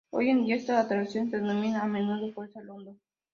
[0.09, 2.99] Hoy en día, esta atracción se denomina a menudo "Fuerza London".